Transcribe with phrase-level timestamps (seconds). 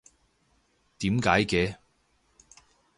[0.97, 1.77] 點解嘅？